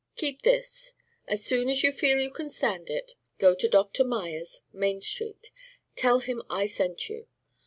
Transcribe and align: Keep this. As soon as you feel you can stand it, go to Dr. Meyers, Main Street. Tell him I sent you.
Keep 0.15 0.41
this. 0.41 0.93
As 1.27 1.45
soon 1.45 1.69
as 1.69 1.83
you 1.83 1.91
feel 1.91 2.19
you 2.19 2.31
can 2.31 2.49
stand 2.49 2.89
it, 2.89 3.13
go 3.37 3.53
to 3.53 3.67
Dr. 3.69 4.03
Meyers, 4.03 4.61
Main 4.73 4.99
Street. 4.99 5.51
Tell 5.95 6.21
him 6.21 6.41
I 6.49 6.65
sent 6.65 7.07
you. 7.07 7.27